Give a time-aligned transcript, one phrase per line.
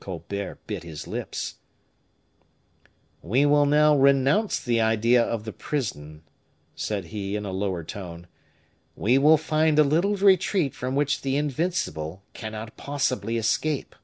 [0.00, 1.58] Colbert bit his lips.
[3.22, 6.24] "We will renounce the idea of the prison,"
[6.74, 8.26] said he, in a lower tone:
[8.96, 13.94] "we will find a little retreat from which the invincible cannot possibly escape."